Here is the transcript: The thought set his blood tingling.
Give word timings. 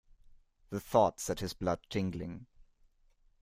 The 0.71 0.79
thought 0.79 1.19
set 1.19 1.41
his 1.41 1.53
blood 1.53 1.77
tingling. 1.91 2.47